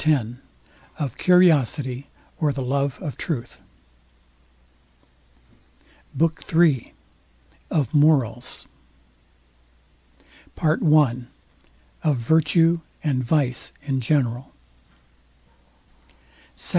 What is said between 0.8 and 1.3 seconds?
OF